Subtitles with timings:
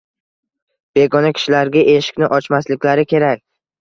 [0.99, 3.45] begona kishilarga eshikni ochmasliklari kerak.